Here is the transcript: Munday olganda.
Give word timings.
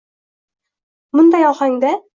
Munday 1.19 1.47
olganda. 1.51 1.95